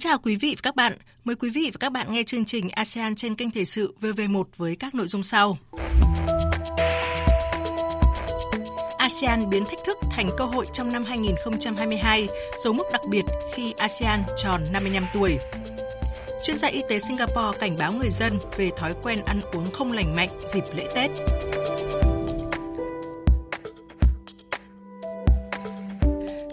Chào 0.00 0.18
quý 0.18 0.36
vị 0.36 0.54
và 0.56 0.60
các 0.62 0.76
bạn. 0.76 0.96
Mời 1.24 1.36
quý 1.36 1.50
vị 1.50 1.70
và 1.72 1.78
các 1.80 1.92
bạn 1.92 2.12
nghe 2.12 2.22
chương 2.22 2.44
trình 2.44 2.68
ASEAN 2.70 3.16
trên 3.16 3.34
kênh 3.34 3.50
Thời 3.50 3.64
sự 3.64 3.94
VV1 4.00 4.42
với 4.56 4.76
các 4.76 4.94
nội 4.94 5.06
dung 5.08 5.22
sau. 5.22 5.58
ASEAN 8.98 9.50
biến 9.50 9.64
thách 9.64 9.78
thức 9.86 9.98
thành 10.10 10.28
cơ 10.38 10.44
hội 10.44 10.66
trong 10.72 10.92
năm 10.92 11.02
2022, 11.04 12.28
dấu 12.64 12.72
mốc 12.72 12.86
đặc 12.92 13.00
biệt 13.10 13.22
khi 13.54 13.72
ASEAN 13.72 14.20
tròn 14.36 14.60
55 14.72 15.04
tuổi. 15.14 15.38
Chuyên 16.44 16.58
gia 16.58 16.68
y 16.68 16.82
tế 16.88 16.98
Singapore 16.98 17.58
cảnh 17.60 17.76
báo 17.78 17.92
người 17.92 18.10
dân 18.10 18.38
về 18.56 18.70
thói 18.76 18.94
quen 19.02 19.18
ăn 19.26 19.40
uống 19.52 19.70
không 19.72 19.92
lành 19.92 20.16
mạnh 20.16 20.28
dịp 20.54 20.64
lễ 20.76 20.86
Tết. 20.94 21.10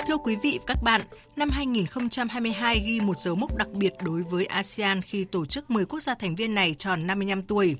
Thưa 0.08 0.18
quý 0.18 0.36
vị 0.36 0.58
và 0.60 0.64
các 0.68 0.84
bạn, 0.84 1.02
năm 1.36 1.50
2022 1.50 2.80
ghi 2.80 3.00
một 3.00 3.20
dấu 3.20 3.36
mốc 3.36 3.58
đặc 3.58 3.68
biệt 3.74 3.94
đối 4.04 4.24
với 4.24 4.46
ASEAN 4.46 5.02
khi 5.02 5.24
tổ 5.24 5.46
chức 5.46 5.70
10 5.70 5.86
quốc 5.86 6.00
gia 6.00 6.16
thành 6.16 6.36
viên 6.36 6.54
này 6.54 6.76
tròn 6.78 7.08
55 7.08 7.44
tuổi. 7.44 7.76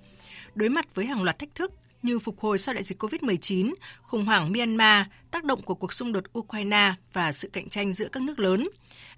Đối 0.56 0.70
mặt 0.70 0.96
với 0.96 1.06
hàng 1.06 1.24
loạt 1.24 1.40
thách 1.40 1.56
thức 1.56 1.74
như 2.04 2.20
phục 2.20 2.40
hồi 2.40 2.58
sau 2.58 2.74
đại 2.74 2.84
dịch 2.84 3.04
COVID-19, 3.04 3.74
khủng 4.02 4.26
hoảng 4.26 4.52
Myanmar, 4.52 5.06
tác 5.32 5.44
động 5.44 5.62
của 5.62 5.76
cuộc 5.76 5.94
xung 5.94 6.12
đột 6.12 6.24
Ukraine 6.40 6.94
và 7.14 7.32
sự 7.32 7.50
cạnh 7.54 7.70
tranh 7.70 7.94
giữa 7.94 8.08
các 8.12 8.24
nước 8.24 8.40
lớn, 8.40 8.70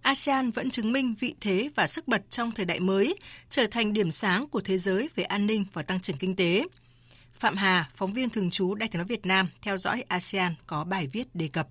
ASEAN 0.02 0.52
vẫn 0.52 0.70
chứng 0.70 0.92
minh 0.92 1.16
vị 1.20 1.36
thế 1.42 1.70
và 1.76 1.88
sức 1.88 2.08
bật 2.08 2.22
trong 2.30 2.52
thời 2.52 2.66
đại 2.66 2.80
mới, 2.80 3.16
trở 3.50 3.68
thành 3.72 3.94
điểm 3.94 4.12
sáng 4.12 4.48
của 4.48 4.62
thế 4.62 4.78
giới 4.78 5.10
về 5.16 5.24
an 5.24 5.48
ninh 5.48 5.66
và 5.74 5.82
tăng 5.82 6.00
trưởng 6.00 6.18
kinh 6.18 6.36
tế. 6.36 6.64
Phạm 7.40 7.56
Hà, 7.56 7.90
phóng 7.96 8.14
viên 8.14 8.30
thường 8.30 8.50
trú 8.50 8.76
Đài 8.76 8.90
tiếng 8.90 9.00
nói 9.00 9.08
Việt 9.08 9.26
Nam 9.26 9.48
theo 9.62 9.78
dõi 9.78 10.04
ASEAN 10.08 10.56
có 10.68 10.84
bài 10.84 11.08
viết 11.08 11.36
đề 11.36 11.48
cập. 11.48 11.68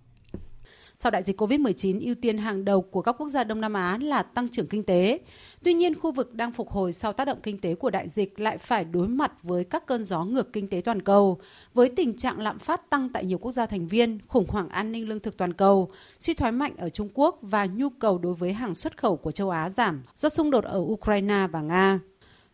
Sau 1.03 1.11
đại 1.11 1.23
dịch 1.23 1.41
COVID-19, 1.41 2.01
ưu 2.01 2.15
tiên 2.15 2.39
hàng 2.39 2.65
đầu 2.65 2.83
của 2.83 3.03
các 3.03 3.13
quốc 3.13 3.29
gia 3.29 3.45
Đông 3.45 3.61
Nam 3.61 3.73
Á 3.73 3.99
là 4.01 4.23
tăng 4.23 4.49
trưởng 4.49 4.67
kinh 4.67 4.83
tế. 4.83 5.21
Tuy 5.65 5.75
nhiên, 5.75 5.95
khu 5.95 6.13
vực 6.13 6.35
đang 6.35 6.53
phục 6.53 6.71
hồi 6.71 6.93
sau 6.93 7.13
tác 7.13 7.25
động 7.25 7.39
kinh 7.43 7.59
tế 7.59 7.75
của 7.75 7.91
đại 7.91 8.09
dịch 8.09 8.41
lại 8.41 8.59
phải 8.59 8.85
đối 8.85 9.09
mặt 9.09 9.33
với 9.43 9.65
các 9.65 9.87
cơn 9.87 10.05
gió 10.05 10.25
ngược 10.25 10.53
kinh 10.53 10.69
tế 10.69 10.83
toàn 10.85 11.03
cầu, 11.03 11.41
với 11.75 11.89
tình 11.89 12.17
trạng 12.17 12.41
lạm 12.41 12.59
phát 12.59 12.91
tăng 12.91 13.09
tại 13.09 13.25
nhiều 13.25 13.39
quốc 13.39 13.53
gia 13.53 13.67
thành 13.67 13.87
viên, 13.87 14.19
khủng 14.29 14.47
hoảng 14.49 14.69
an 14.69 14.93
ninh 14.93 15.09
lương 15.09 15.21
thực 15.21 15.37
toàn 15.37 15.53
cầu, 15.53 15.91
suy 16.19 16.35
thoái 16.35 16.53
mạnh 16.53 16.73
ở 16.79 16.89
Trung 16.89 17.09
Quốc 17.15 17.39
và 17.43 17.67
nhu 17.67 17.91
cầu 17.91 18.19
đối 18.19 18.35
với 18.35 18.53
hàng 18.53 18.75
xuất 18.75 18.97
khẩu 18.99 19.17
của 19.17 19.31
châu 19.31 19.51
Á 19.51 19.71
giảm 19.71 20.03
do 20.17 20.29
xung 20.29 20.51
đột 20.51 20.65
ở 20.65 20.79
Ukraine 20.79 21.47
và 21.53 21.61
Nga. 21.63 22.01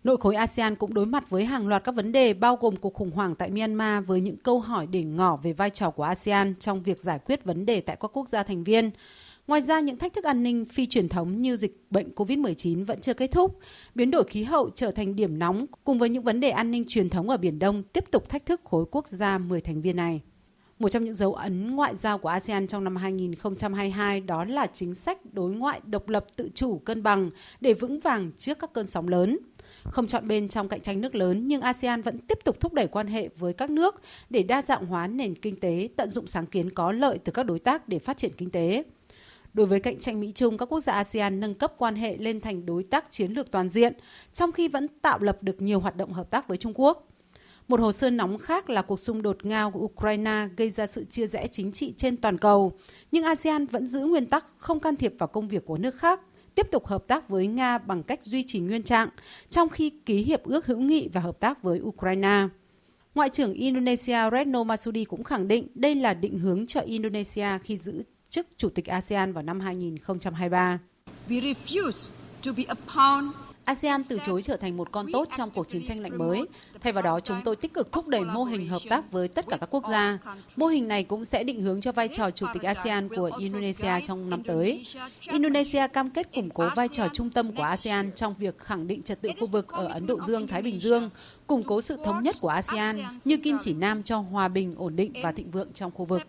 Nội 0.05 0.17
khối 0.21 0.35
ASEAN 0.35 0.77
cũng 0.77 0.95
đối 0.95 1.07
mặt 1.07 1.31
với 1.31 1.45
hàng 1.45 1.69
loạt 1.69 1.85
các 1.85 1.95
vấn 1.95 2.13
đề 2.13 2.35
bao 2.35 2.57
gồm 2.57 2.77
cuộc 2.77 2.95
khủng 2.95 3.11
hoảng 3.11 3.35
tại 3.35 3.51
Myanmar 3.51 4.07
với 4.07 4.21
những 4.21 4.37
câu 4.37 4.61
hỏi 4.61 4.87
để 4.87 5.03
ngỏ 5.03 5.37
về 5.37 5.53
vai 5.53 5.71
trò 5.71 5.91
của 5.91 6.03
ASEAN 6.03 6.55
trong 6.61 6.83
việc 6.83 6.99
giải 6.99 7.19
quyết 7.27 7.45
vấn 7.45 7.67
đề 7.67 7.81
tại 7.81 7.97
các 8.01 8.11
quốc 8.17 8.29
gia 8.29 8.43
thành 8.43 8.65
viên. 8.65 8.91
Ngoài 9.47 9.63
ra, 9.63 9.81
những 9.81 9.99
thách 9.99 10.13
thức 10.13 10.25
an 10.25 10.43
ninh 10.43 10.65
phi 10.65 10.87
truyền 10.87 11.09
thống 11.09 11.43
như 11.43 11.57
dịch 11.57 11.87
bệnh 11.91 12.15
COVID-19 12.15 12.85
vẫn 12.85 13.01
chưa 13.01 13.15
kết 13.15 13.27
thúc. 13.27 13.59
Biến 13.95 14.11
đổi 14.11 14.25
khí 14.25 14.45
hậu 14.45 14.71
trở 14.75 14.91
thành 14.91 15.17
điểm 15.17 15.39
nóng 15.39 15.67
cùng 15.85 15.99
với 15.99 16.09
những 16.09 16.23
vấn 16.23 16.41
đề 16.41 16.51
an 16.51 16.71
ninh 16.71 16.85
truyền 16.89 17.11
thống 17.11 17.29
ở 17.29 17.37
Biển 17.37 17.59
Đông 17.59 17.83
tiếp 17.83 18.05
tục 18.11 18.29
thách 18.29 18.47
thức 18.47 18.61
khối 18.65 18.85
quốc 18.91 19.09
gia 19.09 19.39
10 19.39 19.61
thành 19.61 19.83
viên 19.83 19.97
này. 19.97 20.21
Một 20.79 20.89
trong 20.89 21.05
những 21.05 21.15
dấu 21.15 21.35
ấn 21.35 21.77
ngoại 21.77 21.97
giao 21.97 22.19
của 22.19 22.29
ASEAN 22.29 22.67
trong 22.67 22.85
năm 22.85 22.97
2022 22.97 24.21
đó 24.21 24.45
là 24.45 24.67
chính 24.67 24.95
sách 24.95 25.19
đối 25.33 25.53
ngoại 25.53 25.81
độc 25.85 26.09
lập 26.09 26.27
tự 26.37 26.51
chủ 26.55 26.79
cân 26.79 27.03
bằng 27.03 27.31
để 27.61 27.75
vững 27.75 28.01
vàng 28.01 28.33
trước 28.37 28.59
các 28.59 28.73
cơn 28.73 28.87
sóng 28.87 29.09
lớn. 29.09 29.39
Không 29.91 30.07
chọn 30.07 30.29
bên 30.29 30.49
trong 30.49 30.69
cạnh 30.69 30.81
tranh 30.81 31.01
nước 31.01 31.15
lớn, 31.15 31.49
nhưng 31.49 31.61
ASEAN 31.61 32.03
vẫn 32.03 32.19
tiếp 32.19 32.39
tục 32.45 32.61
thúc 32.61 32.73
đẩy 32.73 32.87
quan 32.87 33.07
hệ 33.07 33.29
với 33.39 33.53
các 33.53 33.71
nước 33.71 34.03
để 34.31 34.43
đa 34.43 34.63
dạng 34.63 34.87
hóa 34.87 35.07
nền 35.07 35.35
kinh 35.35 35.61
tế, 35.61 35.89
tận 35.97 36.11
dụng 36.11 36.27
sáng 36.27 36.47
kiến 36.47 36.71
có 36.71 36.93
lợi 36.93 37.19
từ 37.25 37.33
các 37.33 37.43
đối 37.43 37.59
tác 37.59 37.89
để 37.89 37.99
phát 37.99 38.17
triển 38.17 38.33
kinh 38.37 38.51
tế. 38.51 38.85
Đối 39.55 39.67
với 39.67 39.81
cạnh 39.81 39.99
tranh 39.99 40.21
Mỹ 40.21 40.33
Trung, 40.35 40.59
các 40.59 40.67
quốc 40.67 40.81
gia 40.81 40.93
ASEAN 40.93 41.41
nâng 41.41 41.55
cấp 41.55 41.75
quan 41.79 41.97
hệ 41.97 42.17
lên 42.17 42.41
thành 42.41 42.67
đối 42.67 42.83
tác 42.83 43.11
chiến 43.11 43.33
lược 43.33 43.51
toàn 43.51 43.69
diện, 43.69 43.93
trong 44.33 44.53
khi 44.53 44.69
vẫn 44.69 44.89
tạo 45.03 45.19
lập 45.21 45.39
được 45.43 45.63
nhiều 45.63 45.81
hoạt 45.81 45.97
động 45.97 46.13
hợp 46.13 46.31
tác 46.31 46.49
với 46.49 46.59
Trung 46.59 46.73
Quốc. 46.75 47.09
Một 47.69 47.81
hồ 47.81 47.93
sơ 47.93 48.11
nóng 48.11 48.39
khác 48.39 48.71
là 48.71 48.83
cuộc 48.83 49.01
xung 49.01 49.23
đột 49.23 49.45
Nga 49.47 49.71
của 49.71 49.81
Ukraine 49.81 50.49
gây 50.57 50.71
ra 50.71 50.87
sự 50.87 51.05
chia 51.05 51.27
rẽ 51.27 51.47
chính 51.47 51.73
trị 51.73 51.95
trên 51.97 52.17
toàn 52.17 52.39
cầu, 52.39 52.73
nhưng 53.13 53.25
ASEAN 53.25 53.67
vẫn 53.67 53.87
giữ 53.87 54.01
nguyên 54.01 54.27
tắc 54.27 54.47
không 54.57 54.81
can 54.81 54.97
thiệp 54.97 55.15
vào 55.19 55.27
công 55.27 55.49
việc 55.49 55.67
của 55.67 55.79
nước 55.79 55.95
khác, 55.95 56.21
tiếp 56.55 56.67
tục 56.71 56.87
hợp 56.87 57.05
tác 57.09 57.29
với 57.29 57.47
Nga 57.47 57.79
bằng 57.79 58.03
cách 58.03 58.23
duy 58.23 58.45
trì 58.47 58.61
nguyên 58.61 58.83
trạng, 58.83 59.09
trong 59.51 59.69
khi 59.69 59.91
ký 60.07 60.17
hiệp 60.17 60.45
ước 60.45 60.67
hữu 60.67 60.81
nghị 60.81 61.09
và 61.13 61.21
hợp 61.21 61.41
tác 61.41 61.63
với 61.63 61.81
Ukraine. 61.81 62.49
Ngoại 63.15 63.29
trưởng 63.29 63.53
Indonesia 63.53 64.31
Retno 64.33 64.65
Marsudi 64.65 65.05
cũng 65.05 65.25
khẳng 65.25 65.49
định 65.49 65.69
đây 65.75 65.95
là 65.95 66.15
định 66.15 66.39
hướng 66.39 66.67
cho 66.67 66.81
Indonesia 66.81 67.59
khi 67.65 67.77
giữ 67.77 68.03
chức 68.29 68.47
Chủ 68.57 68.69
tịch 68.69 68.87
ASEAN 68.87 69.33
vào 69.33 69.43
năm 69.43 69.61
2023. 69.61 70.79
We 71.29 71.41
refuse 71.41 72.09
to 72.45 72.53
be 72.57 72.65
a 72.69 72.75
pawn 72.95 73.31
ASEAN 73.65 74.05
từ 74.09 74.19
chối 74.27 74.43
trở 74.43 74.57
thành 74.57 74.77
một 74.77 74.93
con 74.93 75.07
tốt 75.13 75.29
trong 75.37 75.51
cuộc 75.51 75.69
chiến 75.69 75.85
tranh 75.85 76.01
lạnh 76.01 76.19
mới. 76.19 76.43
Thay 76.81 76.93
vào 76.93 77.03
đó, 77.03 77.21
chúng 77.21 77.41
tôi 77.45 77.57
tích 77.57 77.75
cực 77.75 77.93
thúc 77.93 78.09
đẩy 78.09 78.25
mô 78.25 78.45
hình 78.45 78.69
hợp 78.69 78.83
tác 78.89 79.13
với 79.13 79.29
tất 79.29 79.45
cả 79.49 79.57
các 79.57 79.71
quốc 79.71 79.85
gia. 79.91 80.19
Mô 80.57 80.67
hình 80.67 80.89
này 80.89 81.05
cũng 81.05 81.25
sẽ 81.25 81.45
định 81.45 81.63
hướng 81.63 81.81
cho 81.81 81.93
vai 81.93 82.09
trò 82.09 82.31
chủ 82.31 82.47
tịch 82.53 82.63
ASEAN 82.63 83.09
của 83.09 83.31
Indonesia 83.39 83.93
trong 84.07 84.31
năm 84.31 84.43
tới. 84.43 84.87
Indonesia 85.21 85.89
cam 85.89 86.11
kết 86.11 86.33
củng 86.35 86.51
cố 86.51 86.69
vai 86.77 86.89
trò 86.89 87.09
trung 87.13 87.31
tâm 87.31 87.57
của 87.57 87.63
ASEAN 87.63 88.13
trong 88.13 88.35
việc 88.39 88.59
khẳng 88.59 88.87
định 88.87 89.03
trật 89.03 89.21
tự 89.23 89.31
khu 89.41 89.47
vực 89.47 89.69
ở 89.69 89.87
Ấn 89.87 90.07
Độ 90.07 90.19
Dương-Thái 90.27 90.63
Bình 90.63 90.79
Dương, 90.79 91.11
củng 91.47 91.63
cố 91.63 91.81
sự 91.81 91.97
thống 92.05 92.23
nhất 92.23 92.37
của 92.41 92.49
ASEAN 92.49 93.19
như 93.25 93.37
kim 93.37 93.57
chỉ 93.61 93.75
nam 93.75 94.03
cho 94.03 94.19
hòa 94.19 94.49
bình, 94.49 94.75
ổn 94.79 94.97
định 94.97 95.13
và 95.23 95.33
thịnh 95.33 95.51
vượng 95.51 95.73
trong 95.73 95.91
khu 95.91 96.05
vực. 96.05 96.23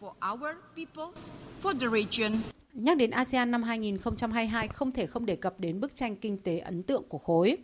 Nhắc 2.75 2.97
đến 2.97 3.11
ASEAN 3.11 3.51
năm 3.51 3.63
2022 3.63 4.67
không 4.67 4.91
thể 4.91 5.05
không 5.07 5.25
đề 5.25 5.35
cập 5.35 5.59
đến 5.59 5.79
bức 5.79 5.95
tranh 5.95 6.15
kinh 6.15 6.37
tế 6.37 6.57
ấn 6.57 6.83
tượng 6.83 7.03
của 7.09 7.17
khối. 7.17 7.57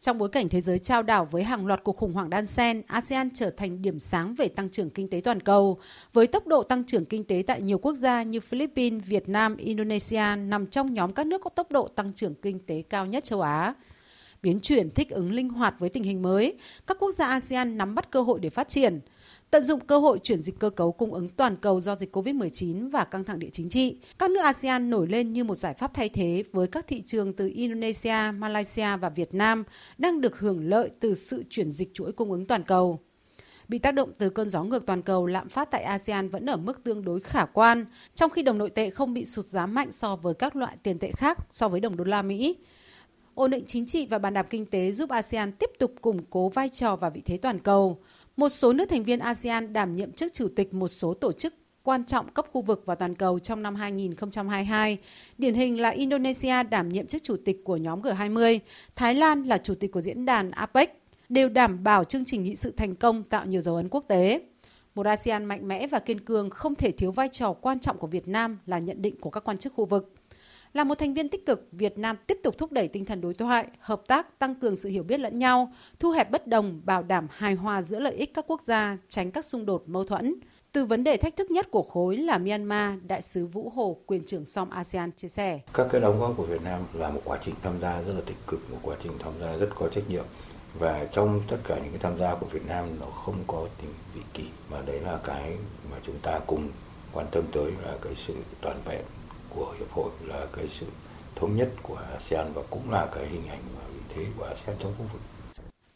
Trong 0.00 0.18
bối 0.18 0.28
cảnh 0.28 0.48
thế 0.48 0.60
giới 0.60 0.78
trao 0.78 1.02
đảo 1.02 1.28
với 1.30 1.44
hàng 1.44 1.66
loạt 1.66 1.80
cuộc 1.84 1.96
khủng 1.96 2.12
hoảng 2.12 2.30
đan 2.30 2.46
xen, 2.46 2.82
ASEAN 2.86 3.30
trở 3.34 3.50
thành 3.50 3.82
điểm 3.82 3.98
sáng 3.98 4.34
về 4.34 4.48
tăng 4.48 4.68
trưởng 4.68 4.90
kinh 4.90 5.10
tế 5.10 5.20
toàn 5.24 5.40
cầu, 5.40 5.78
với 6.12 6.26
tốc 6.26 6.46
độ 6.46 6.62
tăng 6.62 6.84
trưởng 6.84 7.04
kinh 7.04 7.24
tế 7.24 7.42
tại 7.46 7.62
nhiều 7.62 7.78
quốc 7.78 7.94
gia 7.94 8.22
như 8.22 8.40
Philippines, 8.40 9.04
Việt 9.06 9.28
Nam, 9.28 9.56
Indonesia 9.56 10.36
nằm 10.36 10.66
trong 10.66 10.94
nhóm 10.94 11.12
các 11.12 11.26
nước 11.26 11.40
có 11.44 11.50
tốc 11.50 11.70
độ 11.70 11.88
tăng 11.88 12.12
trưởng 12.12 12.34
kinh 12.34 12.58
tế 12.66 12.82
cao 12.90 13.06
nhất 13.06 13.24
châu 13.24 13.40
Á. 13.40 13.74
Biến 14.42 14.60
chuyển 14.60 14.90
thích 14.90 15.10
ứng 15.10 15.32
linh 15.32 15.48
hoạt 15.48 15.74
với 15.78 15.90
tình 15.90 16.02
hình 16.02 16.22
mới, 16.22 16.54
các 16.86 16.96
quốc 17.00 17.10
gia 17.10 17.26
ASEAN 17.26 17.78
nắm 17.78 17.94
bắt 17.94 18.10
cơ 18.10 18.22
hội 18.22 18.40
để 18.40 18.50
phát 18.50 18.68
triển– 18.68 19.00
Tận 19.50 19.64
dụng 19.64 19.80
cơ 19.80 19.98
hội 19.98 20.18
chuyển 20.22 20.38
dịch 20.38 20.58
cơ 20.58 20.70
cấu 20.70 20.92
cung 20.92 21.14
ứng 21.14 21.28
toàn 21.28 21.56
cầu 21.56 21.80
do 21.80 21.96
dịch 21.96 22.16
COVID-19 22.16 22.90
và 22.90 23.04
căng 23.04 23.24
thẳng 23.24 23.38
địa 23.38 23.48
chính 23.52 23.68
trị, 23.68 23.96
các 24.18 24.30
nước 24.30 24.40
ASEAN 24.40 24.90
nổi 24.90 25.06
lên 25.06 25.32
như 25.32 25.44
một 25.44 25.54
giải 25.54 25.74
pháp 25.74 25.94
thay 25.94 26.08
thế 26.08 26.44
với 26.52 26.66
các 26.66 26.86
thị 26.86 27.02
trường 27.06 27.32
từ 27.32 27.50
Indonesia, 27.54 28.32
Malaysia 28.34 28.96
và 28.96 29.08
Việt 29.08 29.34
Nam 29.34 29.64
đang 29.98 30.20
được 30.20 30.38
hưởng 30.38 30.68
lợi 30.68 30.90
từ 31.00 31.14
sự 31.14 31.44
chuyển 31.50 31.70
dịch 31.70 31.94
chuỗi 31.94 32.12
cung 32.12 32.30
ứng 32.30 32.46
toàn 32.46 32.62
cầu. 32.62 32.98
Bị 33.68 33.78
tác 33.78 33.94
động 33.94 34.12
từ 34.18 34.30
cơn 34.30 34.50
gió 34.50 34.62
ngược 34.62 34.86
toàn 34.86 35.02
cầu, 35.02 35.26
lạm 35.26 35.48
phát 35.48 35.70
tại 35.70 35.82
ASEAN 35.82 36.28
vẫn 36.28 36.46
ở 36.46 36.56
mức 36.56 36.84
tương 36.84 37.04
đối 37.04 37.20
khả 37.20 37.44
quan, 37.44 37.84
trong 38.14 38.30
khi 38.30 38.42
đồng 38.42 38.58
nội 38.58 38.70
tệ 38.70 38.90
không 38.90 39.14
bị 39.14 39.24
sụt 39.24 39.44
giá 39.44 39.66
mạnh 39.66 39.92
so 39.92 40.16
với 40.16 40.34
các 40.34 40.56
loại 40.56 40.76
tiền 40.82 40.98
tệ 40.98 41.10
khác 41.12 41.38
so 41.52 41.68
với 41.68 41.80
đồng 41.80 41.96
đô 41.96 42.04
la 42.04 42.22
Mỹ. 42.22 42.56
Ổn 43.38 43.50
định 43.50 43.64
chính 43.66 43.86
trị 43.86 44.06
và 44.06 44.18
bàn 44.18 44.34
đạp 44.34 44.46
kinh 44.50 44.66
tế 44.66 44.92
giúp 44.92 45.10
ASEAN 45.10 45.52
tiếp 45.52 45.70
tục 45.78 45.92
củng 46.00 46.18
cố 46.30 46.48
vai 46.48 46.68
trò 46.68 46.96
và 46.96 47.10
vị 47.10 47.22
thế 47.24 47.36
toàn 47.36 47.58
cầu. 47.58 47.98
Một 48.36 48.48
số 48.48 48.72
nước 48.72 48.88
thành 48.88 49.04
viên 49.04 49.18
ASEAN 49.18 49.72
đảm 49.72 49.96
nhiệm 49.96 50.12
chức 50.12 50.32
chủ 50.32 50.48
tịch 50.56 50.74
một 50.74 50.88
số 50.88 51.14
tổ 51.14 51.32
chức 51.32 51.54
quan 51.82 52.04
trọng 52.04 52.28
cấp 52.28 52.46
khu 52.52 52.60
vực 52.60 52.82
và 52.86 52.94
toàn 52.94 53.14
cầu 53.14 53.38
trong 53.38 53.62
năm 53.62 53.74
2022. 53.74 54.98
Điển 55.38 55.54
hình 55.54 55.80
là 55.80 55.88
Indonesia 55.88 56.62
đảm 56.62 56.88
nhiệm 56.88 57.06
chức 57.06 57.22
chủ 57.22 57.36
tịch 57.44 57.64
của 57.64 57.76
nhóm 57.76 58.02
G20, 58.02 58.58
Thái 58.96 59.14
Lan 59.14 59.42
là 59.42 59.58
chủ 59.58 59.74
tịch 59.74 59.92
của 59.92 60.00
diễn 60.00 60.24
đàn 60.24 60.50
APEC, 60.50 61.02
đều 61.28 61.48
đảm 61.48 61.84
bảo 61.84 62.04
chương 62.04 62.24
trình 62.24 62.42
nghị 62.42 62.56
sự 62.56 62.70
thành 62.76 62.94
công 62.94 63.22
tạo 63.22 63.46
nhiều 63.46 63.62
dấu 63.62 63.76
ấn 63.76 63.88
quốc 63.88 64.04
tế. 64.08 64.40
Một 64.94 65.06
ASEAN 65.06 65.44
mạnh 65.44 65.68
mẽ 65.68 65.86
và 65.86 65.98
kiên 65.98 66.20
cường 66.20 66.50
không 66.50 66.74
thể 66.74 66.90
thiếu 66.90 67.12
vai 67.12 67.28
trò 67.28 67.52
quan 67.52 67.80
trọng 67.80 67.98
của 67.98 68.06
Việt 68.06 68.28
Nam 68.28 68.58
là 68.66 68.78
nhận 68.78 69.02
định 69.02 69.20
của 69.20 69.30
các 69.30 69.44
quan 69.44 69.58
chức 69.58 69.72
khu 69.74 69.84
vực. 69.84 70.14
Là 70.72 70.84
một 70.84 70.94
thành 70.98 71.14
viên 71.14 71.28
tích 71.28 71.46
cực, 71.46 71.68
Việt 71.72 71.98
Nam 71.98 72.16
tiếp 72.26 72.38
tục 72.42 72.58
thúc 72.58 72.72
đẩy 72.72 72.88
tinh 72.88 73.04
thần 73.04 73.20
đối 73.20 73.34
thoại, 73.34 73.66
hợp 73.80 74.02
tác, 74.06 74.38
tăng 74.38 74.54
cường 74.54 74.76
sự 74.76 74.88
hiểu 74.88 75.02
biết 75.02 75.20
lẫn 75.20 75.38
nhau, 75.38 75.72
thu 75.98 76.10
hẹp 76.10 76.30
bất 76.30 76.46
đồng, 76.46 76.80
bảo 76.84 77.02
đảm 77.02 77.26
hài 77.30 77.54
hòa 77.54 77.82
giữa 77.82 78.00
lợi 78.00 78.14
ích 78.14 78.34
các 78.34 78.44
quốc 78.48 78.62
gia, 78.62 78.98
tránh 79.08 79.30
các 79.30 79.44
xung 79.44 79.66
đột 79.66 79.82
mâu 79.86 80.04
thuẫn. 80.04 80.34
Từ 80.72 80.84
vấn 80.84 81.04
đề 81.04 81.16
thách 81.16 81.36
thức 81.36 81.50
nhất 81.50 81.70
của 81.70 81.82
khối 81.82 82.16
là 82.16 82.38
Myanmar, 82.38 82.98
Đại 83.06 83.22
sứ 83.22 83.46
Vũ 83.46 83.72
Hồ, 83.74 83.96
quyền 84.06 84.24
trưởng 84.24 84.44
SOM 84.44 84.70
ASEAN 84.70 85.12
chia 85.12 85.28
sẻ. 85.28 85.60
Các 85.74 85.86
cái 85.90 86.00
đóng 86.00 86.20
góp 86.20 86.36
của 86.36 86.46
Việt 86.46 86.62
Nam 86.62 86.82
là 86.92 87.10
một 87.10 87.20
quá 87.24 87.38
trình 87.44 87.54
tham 87.62 87.80
gia 87.80 88.02
rất 88.02 88.12
là 88.12 88.20
tích 88.26 88.36
cực, 88.46 88.70
một 88.70 88.78
quá 88.82 88.96
trình 89.02 89.12
tham 89.18 89.32
gia 89.40 89.56
rất 89.56 89.68
có 89.74 89.88
trách 89.88 90.10
nhiệm 90.10 90.24
và 90.78 91.06
trong 91.12 91.42
tất 91.48 91.56
cả 91.64 91.74
những 91.74 91.90
cái 91.90 91.98
tham 92.00 92.18
gia 92.18 92.34
của 92.34 92.46
Việt 92.46 92.66
Nam 92.66 92.84
nó 93.00 93.06
không 93.06 93.36
có 93.46 93.66
tính 93.80 93.90
vị 94.14 94.20
kỳ 94.34 94.44
mà 94.70 94.82
đấy 94.86 95.00
là 95.00 95.18
cái 95.24 95.56
mà 95.90 95.96
chúng 96.06 96.18
ta 96.22 96.40
cùng 96.46 96.68
quan 97.12 97.26
tâm 97.30 97.44
tới 97.52 97.72
là 97.82 97.96
cái 98.02 98.12
sự 98.26 98.34
toàn 98.60 98.76
vẹn 98.84 99.04
của 99.50 99.74
hiệp 99.78 99.90
hội 99.90 100.10
là 100.24 100.46
cái 100.52 100.68
sự 100.68 100.86
thống 101.36 101.56
nhất 101.56 101.68
của 101.82 101.98
ASEAN 102.14 102.52
và 102.54 102.62
cũng 102.70 102.90
là 102.90 103.06
cái 103.14 103.26
hình 103.26 103.48
ảnh 103.48 103.62
và 103.76 103.84
vị 103.94 104.00
thế 104.08 104.26
của 104.36 104.44
ASEAN 104.44 104.76
trong 104.80 104.94
khu 104.98 105.04
vực. 105.12 105.20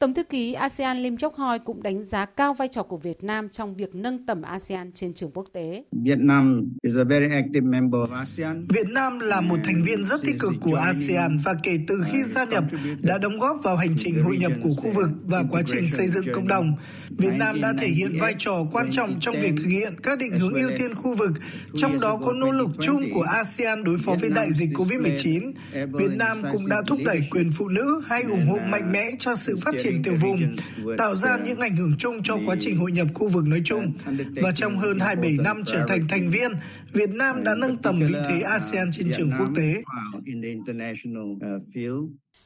Tổng 0.02 0.14
thư 0.14 0.22
ký 0.22 0.52
ASEAN 0.52 0.98
Lim 0.98 1.16
Chok 1.16 1.36
Hoi 1.36 1.58
cũng 1.58 1.82
đánh 1.82 2.02
giá 2.04 2.24
cao 2.24 2.54
vai 2.54 2.68
trò 2.68 2.82
của 2.82 2.96
Việt 2.96 3.24
Nam 3.24 3.48
trong 3.48 3.76
việc 3.76 3.94
nâng 3.94 4.26
tầm 4.26 4.42
ASEAN 4.42 4.92
trên 4.92 5.14
trường 5.14 5.30
quốc 5.34 5.46
tế. 5.52 5.84
Việt 6.04 6.18
Nam 6.18 6.68
is 6.82 6.96
a 6.96 7.04
very 7.04 7.34
active 7.34 7.66
member 7.66 8.00
of 8.00 8.12
ASEAN. 8.12 8.64
Việt 8.68 8.88
Nam 8.88 9.18
là 9.18 9.40
một 9.40 9.56
thành 9.64 9.82
viên 9.86 10.04
rất 10.04 10.20
tích 10.22 10.36
cực 10.40 10.52
của 10.60 10.74
ASEAN 10.74 11.36
và 11.44 11.54
kể 11.62 11.78
từ 11.86 12.04
khi 12.12 12.22
gia 12.22 12.44
nhập 12.44 12.64
đã 13.02 13.18
đóng 13.18 13.38
góp 13.38 13.56
vào 13.62 13.76
hành 13.76 13.94
trình 13.96 14.22
hội 14.24 14.36
nhập 14.36 14.52
của 14.62 14.70
khu 14.76 14.92
vực 14.94 15.08
và 15.24 15.42
quá 15.50 15.62
trình 15.66 15.88
xây 15.88 16.08
dựng 16.08 16.26
cộng 16.34 16.48
đồng. 16.48 16.74
Việt 17.18 17.34
Nam 17.38 17.60
đã 17.60 17.74
thể 17.78 17.86
hiện 17.86 18.18
vai 18.20 18.34
trò 18.38 18.64
quan 18.72 18.90
trọng 18.90 19.20
trong 19.20 19.34
việc 19.40 19.52
thực 19.56 19.66
hiện 19.70 19.94
các 20.02 20.18
định 20.18 20.38
hướng 20.38 20.54
ưu 20.54 20.70
tiên 20.78 20.94
khu 20.94 21.14
vực, 21.14 21.32
trong 21.76 22.00
đó 22.00 22.20
có 22.24 22.32
nỗ 22.32 22.50
lực 22.52 22.68
chung 22.80 23.02
của 23.14 23.22
ASEAN 23.22 23.84
đối 23.84 23.96
phó 23.98 24.14
với 24.20 24.30
đại 24.30 24.48
dịch 24.52 24.70
COVID-19. 24.74 25.52
Việt 25.72 26.16
Nam 26.16 26.42
cũng 26.52 26.68
đã 26.68 26.82
thúc 26.86 26.98
đẩy 27.04 27.20
quyền 27.30 27.50
phụ 27.50 27.68
nữ 27.68 28.02
hay 28.06 28.22
ủng 28.22 28.46
hộ 28.46 28.58
mạnh 28.70 28.92
mẽ 28.92 29.10
cho 29.18 29.36
sự 29.36 29.58
phát 29.64 29.74
triển 29.78 29.91
triển 29.92 30.02
tiểu 30.02 30.14
vùng, 30.20 30.56
tạo 30.98 31.14
ra 31.14 31.38
những 31.44 31.60
ảnh 31.60 31.76
hưởng 31.76 31.94
chung 31.98 32.22
cho 32.22 32.36
quá 32.46 32.56
trình 32.58 32.76
hội 32.76 32.92
nhập 32.92 33.06
khu 33.14 33.28
vực 33.28 33.46
nói 33.46 33.62
chung. 33.64 33.92
Và 34.42 34.52
trong 34.54 34.78
hơn 34.78 34.98
27 34.98 35.44
năm 35.44 35.62
trở 35.66 35.84
thành 35.88 36.08
thành 36.08 36.30
viên, 36.30 36.52
Việt 36.92 37.10
Nam 37.10 37.44
đã 37.44 37.54
nâng 37.54 37.78
tầm 37.78 38.00
vị 38.00 38.14
thế 38.28 38.40
ASEAN 38.40 38.88
trên 38.92 39.10
trường 39.12 39.30
quốc 39.38 39.48
tế. 39.56 39.82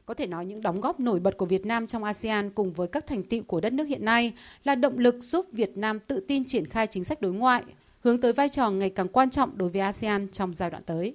Có 0.07 0.15
thể 0.15 0.27
nói 0.27 0.47
những 0.47 0.63
đóng 0.63 0.81
góp 0.81 1.01
nổi 1.01 1.21
bật 1.21 1.37
của 1.37 1.47
Việt 1.47 1.67
Nam 1.67 1.87
trong 1.87 2.05
ASEAN 2.05 2.51
cùng 2.51 2.73
với 2.73 2.89
các 2.89 3.07
thành 3.07 3.23
tựu 3.23 3.43
của 3.43 3.61
đất 3.61 3.73
nước 3.73 3.85
hiện 3.85 4.05
nay 4.05 4.33
là 4.65 4.75
động 4.75 4.99
lực 4.99 5.17
giúp 5.21 5.47
Việt 5.53 5.77
Nam 5.77 5.99
tự 6.01 6.21
tin 6.29 6.45
triển 6.45 6.67
khai 6.67 6.87
chính 6.87 7.05
sách 7.05 7.21
đối 7.21 7.33
ngoại, 7.33 7.63
hướng 8.01 8.21
tới 8.21 8.33
vai 8.33 8.49
trò 8.49 8.71
ngày 8.71 8.91
càng 8.91 9.09
quan 9.09 9.31
trọng 9.31 9.59
đối 9.59 9.69
với 9.69 9.81
ASEAN 9.81 10.29
trong 10.33 10.55
giai 10.55 10.71
đoạn 10.71 10.83
tới. 10.87 11.15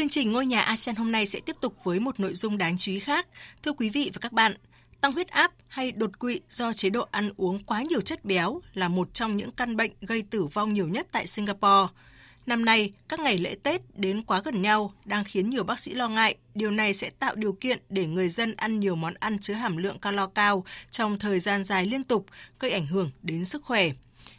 Chương 0.00 0.08
trình 0.08 0.32
Ngôi 0.32 0.46
nhà 0.46 0.60
ASEAN 0.60 0.96
hôm 0.96 1.12
nay 1.12 1.26
sẽ 1.26 1.40
tiếp 1.40 1.56
tục 1.60 1.74
với 1.84 2.00
một 2.00 2.20
nội 2.20 2.34
dung 2.34 2.58
đáng 2.58 2.78
chú 2.78 2.92
ý 2.92 2.98
khác. 2.98 3.26
Thưa 3.62 3.72
quý 3.72 3.90
vị 3.90 4.10
và 4.14 4.18
các 4.20 4.32
bạn, 4.32 4.54
tăng 5.00 5.12
huyết 5.12 5.28
áp 5.28 5.52
hay 5.68 5.92
đột 5.92 6.18
quỵ 6.18 6.40
do 6.50 6.72
chế 6.72 6.90
độ 6.90 7.08
ăn 7.10 7.32
uống 7.36 7.64
quá 7.64 7.82
nhiều 7.82 8.00
chất 8.00 8.24
béo 8.24 8.60
là 8.74 8.88
một 8.88 9.14
trong 9.14 9.36
những 9.36 9.50
căn 9.50 9.76
bệnh 9.76 9.90
gây 10.00 10.22
tử 10.22 10.44
vong 10.44 10.74
nhiều 10.74 10.88
nhất 10.88 11.06
tại 11.12 11.26
Singapore. 11.26 11.92
Năm 12.46 12.64
nay, 12.64 12.92
các 13.08 13.20
ngày 13.20 13.38
lễ 13.38 13.56
Tết 13.62 13.80
đến 13.94 14.22
quá 14.22 14.42
gần 14.44 14.62
nhau 14.62 14.94
đang 15.04 15.24
khiến 15.24 15.50
nhiều 15.50 15.64
bác 15.64 15.80
sĩ 15.80 15.94
lo 15.94 16.08
ngại. 16.08 16.34
Điều 16.54 16.70
này 16.70 16.94
sẽ 16.94 17.10
tạo 17.10 17.34
điều 17.34 17.52
kiện 17.52 17.78
để 17.88 18.06
người 18.06 18.28
dân 18.28 18.54
ăn 18.56 18.80
nhiều 18.80 18.96
món 18.96 19.14
ăn 19.14 19.38
chứa 19.38 19.54
hàm 19.54 19.76
lượng 19.76 19.98
calo 19.98 20.26
cao 20.26 20.64
trong 20.90 21.18
thời 21.18 21.40
gian 21.40 21.64
dài 21.64 21.86
liên 21.86 22.04
tục, 22.04 22.26
gây 22.60 22.70
ảnh 22.70 22.86
hưởng 22.86 23.10
đến 23.22 23.44
sức 23.44 23.64
khỏe. 23.64 23.90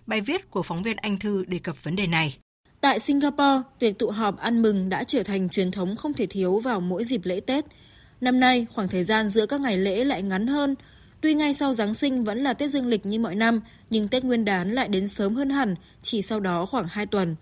Bài 0.05 0.21
viết 0.21 0.51
của 0.51 0.63
phóng 0.63 0.83
viên 0.83 0.97
Anh 0.97 1.19
Thư 1.19 1.45
đề 1.45 1.59
cập 1.59 1.83
vấn 1.83 1.95
đề 1.95 2.07
này. 2.07 2.37
Tại 2.81 2.99
Singapore, 2.99 3.61
việc 3.79 3.99
tụ 3.99 4.09
họp 4.09 4.37
ăn 4.37 4.61
mừng 4.61 4.89
đã 4.89 5.03
trở 5.03 5.23
thành 5.23 5.49
truyền 5.49 5.71
thống 5.71 5.95
không 5.95 6.13
thể 6.13 6.25
thiếu 6.25 6.59
vào 6.59 6.81
mỗi 6.81 7.03
dịp 7.03 7.21
lễ 7.23 7.39
Tết. 7.39 7.65
Năm 8.21 8.39
nay, 8.39 8.67
khoảng 8.73 8.87
thời 8.87 9.03
gian 9.03 9.29
giữa 9.29 9.45
các 9.45 9.61
ngày 9.61 9.77
lễ 9.77 10.05
lại 10.05 10.21
ngắn 10.21 10.47
hơn. 10.47 10.75
Tuy 11.21 11.33
ngay 11.33 11.53
sau 11.53 11.73
Giáng 11.73 11.93
sinh 11.93 12.23
vẫn 12.23 12.43
là 12.43 12.53
Tết 12.53 12.69
dương 12.69 12.87
lịch 12.87 13.05
như 13.05 13.19
mọi 13.19 13.35
năm, 13.35 13.61
nhưng 13.89 14.07
Tết 14.07 14.23
Nguyên 14.23 14.45
đán 14.45 14.71
lại 14.71 14.87
đến 14.87 15.07
sớm 15.07 15.35
hơn 15.35 15.49
hẳn, 15.49 15.75
chỉ 16.01 16.21
sau 16.21 16.39
đó 16.39 16.65
khoảng 16.65 16.87
2 16.89 17.05
tuần. 17.05 17.35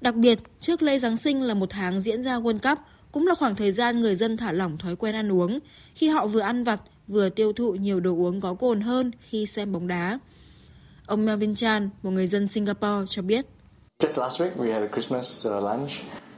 Đặc 0.00 0.14
biệt, 0.14 0.38
trước 0.60 0.82
lễ 0.82 0.98
Giáng 0.98 1.16
sinh 1.16 1.42
là 1.42 1.54
một 1.54 1.70
tháng 1.70 2.00
diễn 2.00 2.22
ra 2.22 2.38
World 2.38 2.58
Cup, 2.58 2.78
cũng 3.12 3.26
là 3.26 3.34
khoảng 3.34 3.56
thời 3.56 3.70
gian 3.70 4.00
người 4.00 4.14
dân 4.14 4.36
thả 4.36 4.52
lỏng 4.52 4.78
thói 4.78 4.96
quen 4.96 5.14
ăn 5.14 5.32
uống, 5.32 5.58
khi 5.94 6.08
họ 6.08 6.26
vừa 6.26 6.40
ăn 6.40 6.64
vặt, 6.64 6.80
vừa 7.08 7.28
tiêu 7.28 7.52
thụ 7.52 7.74
nhiều 7.74 8.00
đồ 8.00 8.10
uống 8.10 8.40
có 8.40 8.54
cồn 8.54 8.80
hơn 8.80 9.10
khi 9.20 9.46
xem 9.46 9.72
bóng 9.72 9.86
đá. 9.86 10.18
Ông 11.06 11.26
Melvin 11.26 11.54
Chan, 11.54 11.90
một 12.02 12.10
người 12.10 12.26
dân 12.26 12.48
Singapore, 12.48 13.06
cho 13.08 13.22
biết. 13.22 13.46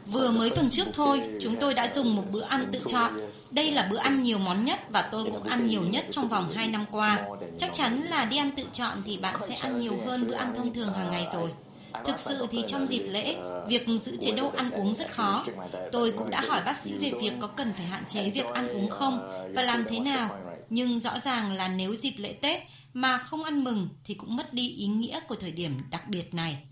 Vừa 0.06 0.30
mới 0.30 0.50
tuần 0.50 0.66
trước 0.70 0.86
thôi, 0.92 1.22
chúng 1.40 1.56
tôi 1.60 1.74
đã 1.74 1.88
dùng 1.94 2.16
một 2.16 2.22
bữa 2.32 2.42
ăn 2.42 2.68
tự 2.72 2.78
chọn. 2.86 3.20
Đây 3.50 3.70
là 3.70 3.88
bữa 3.90 3.96
ăn 3.96 4.22
nhiều 4.22 4.38
món 4.38 4.64
nhất 4.64 4.80
và 4.90 5.08
tôi 5.12 5.24
cũng 5.24 5.42
ăn 5.42 5.66
nhiều 5.66 5.82
nhất 5.82 6.06
trong 6.10 6.28
vòng 6.28 6.52
2 6.54 6.68
năm 6.68 6.86
qua. 6.90 7.24
Chắc 7.58 7.72
chắn 7.72 8.02
là 8.02 8.24
đi 8.24 8.36
ăn 8.36 8.50
tự 8.56 8.62
chọn 8.72 9.02
thì 9.06 9.18
bạn 9.22 9.34
sẽ 9.48 9.54
ăn 9.54 9.78
nhiều 9.78 9.98
hơn 10.06 10.26
bữa 10.26 10.34
ăn 10.34 10.54
thông 10.56 10.74
thường 10.74 10.92
hàng 10.92 11.10
ngày 11.10 11.26
rồi. 11.32 11.50
Thực 12.04 12.18
sự 12.18 12.46
thì 12.50 12.64
trong 12.66 12.88
dịp 12.88 13.02
lễ, 13.08 13.36
việc 13.68 13.86
giữ 14.04 14.16
chế 14.20 14.32
độ 14.32 14.52
ăn 14.56 14.70
uống 14.70 14.94
rất 14.94 15.12
khó. 15.12 15.44
Tôi 15.92 16.12
cũng 16.12 16.30
đã 16.30 16.40
hỏi 16.48 16.62
bác 16.66 16.76
sĩ 16.76 16.94
về 16.98 17.12
việc 17.20 17.32
có 17.40 17.46
cần 17.46 17.72
phải 17.72 17.86
hạn 17.86 18.04
chế 18.06 18.30
việc 18.30 18.46
ăn 18.46 18.68
uống 18.68 18.90
không 18.90 19.48
và 19.54 19.62
làm 19.62 19.84
thế 19.88 20.00
nào. 20.00 20.38
Nhưng 20.70 21.00
rõ 21.00 21.18
ràng 21.18 21.52
là 21.52 21.68
nếu 21.68 21.94
dịp 21.94 22.14
lễ 22.16 22.32
Tết 22.32 22.60
mà 22.92 23.18
không 23.18 23.44
ăn 23.44 23.64
mừng 23.64 23.88
thì 24.04 24.14
cũng 24.14 24.36
mất 24.36 24.52
đi 24.52 24.68
ý 24.68 24.86
nghĩa 24.86 25.20
của 25.28 25.34
thời 25.34 25.52
điểm 25.52 25.80
đặc 25.90 26.08
biệt 26.08 26.34
này. 26.34 26.62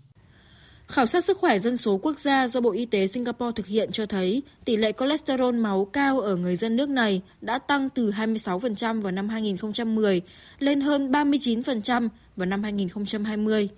Khảo 0.87 1.05
sát 1.05 1.23
sức 1.23 1.37
khỏe 1.37 1.59
dân 1.59 1.77
số 1.77 1.99
quốc 2.01 2.19
gia 2.19 2.47
do 2.47 2.61
Bộ 2.61 2.71
Y 2.71 2.85
tế 2.85 3.07
Singapore 3.07 3.51
thực 3.55 3.67
hiện 3.67 3.91
cho 3.91 4.05
thấy 4.05 4.43
tỷ 4.65 4.77
lệ 4.77 4.91
cholesterol 4.99 5.55
máu 5.55 5.85
cao 5.85 6.19
ở 6.19 6.35
người 6.35 6.55
dân 6.55 6.75
nước 6.75 6.89
này 6.89 7.21
đã 7.41 7.59
tăng 7.59 7.89
từ 7.89 8.11
26% 8.11 9.01
vào 9.01 9.11
năm 9.11 9.29
2010 9.29 10.21
lên 10.59 10.81
hơn 10.81 11.11
39% 11.11 12.09
vào 12.35 12.45
năm 12.45 12.63
2020. 12.63 13.69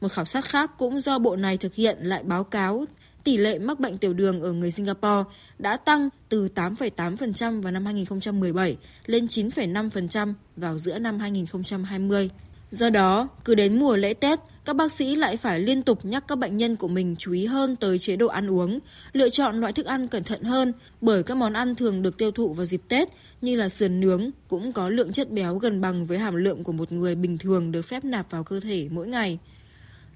Một 0.00 0.12
khảo 0.12 0.24
sát 0.24 0.44
khác 0.44 0.70
cũng 0.78 1.00
do 1.00 1.18
bộ 1.18 1.36
này 1.36 1.56
thực 1.56 1.74
hiện 1.74 1.96
lại 2.00 2.22
báo 2.22 2.44
cáo 2.44 2.84
tỷ 3.24 3.36
lệ 3.36 3.58
mắc 3.58 3.80
bệnh 3.80 3.98
tiểu 3.98 4.14
đường 4.14 4.40
ở 4.40 4.52
người 4.52 4.70
Singapore 4.70 5.30
đã 5.58 5.76
tăng 5.76 6.08
từ 6.28 6.48
8,8% 6.54 7.62
vào 7.62 7.72
năm 7.72 7.84
2017 7.84 8.76
lên 9.06 9.26
9,5% 9.26 10.34
vào 10.56 10.78
giữa 10.78 10.98
năm 10.98 11.18
2020. 11.18 12.30
Do 12.70 12.90
đó, 12.90 13.28
cứ 13.44 13.54
đến 13.54 13.78
mùa 13.78 13.96
lễ 13.96 14.14
Tết, 14.14 14.38
các 14.64 14.76
bác 14.76 14.92
sĩ 14.92 15.16
lại 15.16 15.36
phải 15.36 15.60
liên 15.60 15.82
tục 15.82 16.04
nhắc 16.04 16.24
các 16.28 16.38
bệnh 16.38 16.56
nhân 16.56 16.76
của 16.76 16.88
mình 16.88 17.16
chú 17.18 17.32
ý 17.32 17.46
hơn 17.46 17.76
tới 17.76 17.98
chế 17.98 18.16
độ 18.16 18.26
ăn 18.26 18.50
uống, 18.50 18.78
lựa 19.12 19.28
chọn 19.28 19.60
loại 19.60 19.72
thức 19.72 19.86
ăn 19.86 20.08
cẩn 20.08 20.24
thận 20.24 20.42
hơn 20.42 20.72
bởi 21.00 21.22
các 21.22 21.36
món 21.36 21.52
ăn 21.52 21.74
thường 21.74 22.02
được 22.02 22.18
tiêu 22.18 22.30
thụ 22.30 22.52
vào 22.52 22.66
dịp 22.66 22.80
Tết 22.88 23.08
như 23.40 23.56
là 23.56 23.68
sườn 23.68 24.00
nướng 24.00 24.30
cũng 24.48 24.72
có 24.72 24.88
lượng 24.88 25.12
chất 25.12 25.30
béo 25.30 25.58
gần 25.58 25.80
bằng 25.80 26.06
với 26.06 26.18
hàm 26.18 26.34
lượng 26.34 26.64
của 26.64 26.72
một 26.72 26.92
người 26.92 27.14
bình 27.14 27.38
thường 27.38 27.72
được 27.72 27.82
phép 27.82 28.04
nạp 28.04 28.30
vào 28.30 28.44
cơ 28.44 28.60
thể 28.60 28.88
mỗi 28.90 29.08
ngày. 29.08 29.38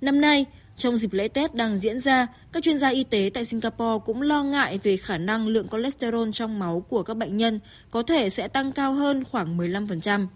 Năm 0.00 0.20
nay, 0.20 0.46
trong 0.76 0.96
dịp 0.96 1.12
lễ 1.12 1.28
Tết 1.28 1.54
đang 1.54 1.76
diễn 1.76 2.00
ra, 2.00 2.26
các 2.52 2.62
chuyên 2.62 2.78
gia 2.78 2.88
y 2.88 3.04
tế 3.04 3.30
tại 3.34 3.44
Singapore 3.44 4.04
cũng 4.04 4.22
lo 4.22 4.42
ngại 4.42 4.80
về 4.82 4.96
khả 4.96 5.18
năng 5.18 5.48
lượng 5.48 5.68
cholesterol 5.68 6.28
trong 6.32 6.58
máu 6.58 6.84
của 6.88 7.02
các 7.02 7.16
bệnh 7.16 7.36
nhân 7.36 7.60
có 7.90 8.02
thể 8.02 8.30
sẽ 8.30 8.48
tăng 8.48 8.72
cao 8.72 8.92
hơn 8.94 9.24
khoảng 9.24 9.58
15%. 9.58 10.26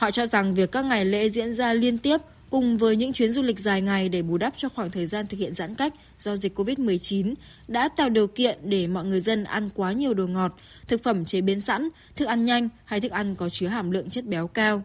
Họ 0.00 0.10
cho 0.10 0.26
rằng 0.26 0.54
việc 0.54 0.72
các 0.72 0.84
ngày 0.84 1.04
lễ 1.04 1.28
diễn 1.28 1.52
ra 1.52 1.74
liên 1.74 1.98
tiếp 1.98 2.20
cùng 2.50 2.76
với 2.76 2.96
những 2.96 3.12
chuyến 3.12 3.32
du 3.32 3.42
lịch 3.42 3.58
dài 3.58 3.82
ngày 3.82 4.08
để 4.08 4.22
bù 4.22 4.38
đắp 4.38 4.54
cho 4.56 4.68
khoảng 4.68 4.90
thời 4.90 5.06
gian 5.06 5.26
thực 5.26 5.38
hiện 5.38 5.52
giãn 5.52 5.74
cách 5.74 5.94
do 6.18 6.36
dịch 6.36 6.58
COVID-19 6.58 7.34
đã 7.68 7.88
tạo 7.88 8.08
điều 8.08 8.26
kiện 8.26 8.58
để 8.64 8.86
mọi 8.86 9.04
người 9.04 9.20
dân 9.20 9.44
ăn 9.44 9.70
quá 9.74 9.92
nhiều 9.92 10.14
đồ 10.14 10.26
ngọt, 10.26 10.56
thực 10.88 11.02
phẩm 11.02 11.24
chế 11.24 11.40
biến 11.40 11.60
sẵn, 11.60 11.88
thức 12.16 12.24
ăn 12.24 12.44
nhanh 12.44 12.68
hay 12.84 13.00
thức 13.00 13.12
ăn 13.12 13.34
có 13.34 13.48
chứa 13.48 13.66
hàm 13.66 13.90
lượng 13.90 14.10
chất 14.10 14.24
béo 14.24 14.46
cao. 14.46 14.82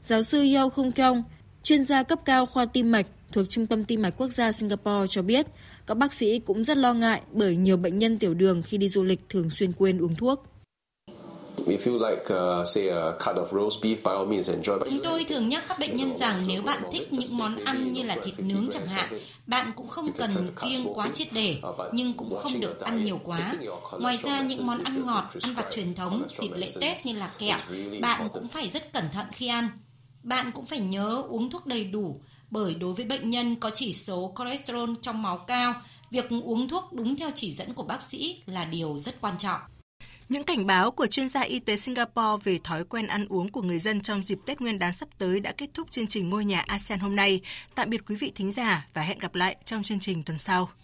Giáo 0.00 0.22
sư 0.22 0.42
Yeo 0.42 0.70
Khung 0.70 0.92
Kyong, 0.92 1.22
chuyên 1.62 1.84
gia 1.84 2.02
cấp 2.02 2.20
cao 2.24 2.46
khoa 2.46 2.66
tim 2.66 2.92
mạch 2.92 3.06
thuộc 3.32 3.48
Trung 3.48 3.66
tâm 3.66 3.84
Tim 3.84 4.02
mạch 4.02 4.14
Quốc 4.16 4.28
gia 4.30 4.52
Singapore 4.52 5.06
cho 5.08 5.22
biết, 5.22 5.46
các 5.86 5.94
bác 5.94 6.12
sĩ 6.12 6.38
cũng 6.38 6.64
rất 6.64 6.76
lo 6.76 6.94
ngại 6.94 7.20
bởi 7.32 7.56
nhiều 7.56 7.76
bệnh 7.76 7.98
nhân 7.98 8.18
tiểu 8.18 8.34
đường 8.34 8.62
khi 8.62 8.78
đi 8.78 8.88
du 8.88 9.04
lịch 9.04 9.20
thường 9.28 9.50
xuyên 9.50 9.72
quên 9.72 9.98
uống 9.98 10.14
thuốc. 10.14 10.49
Chúng 14.90 15.00
tôi 15.04 15.24
thường 15.24 15.48
nhắc 15.48 15.64
các 15.68 15.78
bệnh 15.78 15.96
nhân 15.96 16.18
rằng 16.18 16.40
nếu 16.46 16.62
bạn 16.62 16.82
thích 16.92 17.12
những 17.12 17.36
món 17.38 17.64
ăn 17.64 17.92
như 17.92 18.02
là 18.02 18.16
thịt 18.24 18.34
nướng 18.38 18.68
chẳng 18.72 18.86
hạn, 18.86 19.18
bạn 19.46 19.72
cũng 19.76 19.88
không 19.88 20.12
cần 20.12 20.30
kiêng 20.62 20.94
quá 20.94 21.08
triệt 21.14 21.28
để, 21.32 21.56
uh, 21.68 21.76
nhưng 21.92 22.12
cũng 22.14 22.36
không 22.36 22.60
được 22.60 22.80
ăn 22.80 23.04
nhiều 23.04 23.20
quá. 23.24 23.54
Ngoài 24.00 24.16
ra, 24.16 24.40
những 24.40 24.66
món 24.66 24.84
ăn 24.84 25.06
ngọt, 25.06 25.24
ăn 25.42 25.54
vặt 25.54 25.66
truyền 25.72 25.94
thống 25.94 26.26
dịp 26.28 26.50
lễ 26.54 26.66
Tết 26.80 26.96
như 27.04 27.12
là 27.18 27.32
kẹo, 27.38 27.56
bạn 28.00 28.28
cũng 28.32 28.48
phải 28.48 28.68
rất 28.68 28.92
cẩn 28.92 29.04
thận 29.12 29.26
khi 29.32 29.46
ăn. 29.46 29.68
Bạn 30.22 30.52
cũng 30.54 30.66
phải 30.66 30.80
nhớ 30.80 31.22
uống 31.28 31.50
thuốc 31.50 31.66
đầy 31.66 31.84
đủ, 31.84 32.20
bởi 32.50 32.74
đối 32.74 32.94
với 32.94 33.04
bệnh 33.04 33.30
nhân 33.30 33.56
có 33.60 33.70
chỉ 33.74 33.92
số 33.92 34.34
cholesterol 34.38 34.90
trong 35.02 35.22
máu 35.22 35.38
cao, 35.38 35.74
việc 36.10 36.24
uống 36.44 36.68
thuốc 36.68 36.92
đúng 36.92 37.16
theo 37.16 37.30
chỉ 37.34 37.50
dẫn 37.50 37.74
của 37.74 37.82
bác 37.82 38.02
sĩ 38.02 38.42
là 38.46 38.64
điều 38.64 38.98
rất 38.98 39.20
quan 39.20 39.38
trọng. 39.38 39.60
Những 40.30 40.44
cảnh 40.44 40.66
báo 40.66 40.90
của 40.90 41.06
chuyên 41.06 41.28
gia 41.28 41.40
y 41.40 41.58
tế 41.60 41.76
Singapore 41.76 42.42
về 42.44 42.58
thói 42.64 42.84
quen 42.84 43.06
ăn 43.06 43.26
uống 43.28 43.48
của 43.52 43.62
người 43.62 43.78
dân 43.78 44.00
trong 44.00 44.24
dịp 44.24 44.38
Tết 44.46 44.60
Nguyên 44.60 44.78
đán 44.78 44.92
sắp 44.92 45.08
tới 45.18 45.40
đã 45.40 45.52
kết 45.52 45.70
thúc 45.74 45.90
chương 45.90 46.06
trình 46.06 46.30
Ngôi 46.30 46.44
nhà 46.44 46.60
ASEAN 46.60 47.00
hôm 47.00 47.16
nay. 47.16 47.40
Tạm 47.74 47.90
biệt 47.90 48.00
quý 48.08 48.16
vị 48.16 48.32
thính 48.34 48.52
giả 48.52 48.86
và 48.94 49.02
hẹn 49.02 49.18
gặp 49.18 49.34
lại 49.34 49.56
trong 49.64 49.82
chương 49.82 50.00
trình 50.00 50.22
tuần 50.22 50.38
sau. 50.38 50.70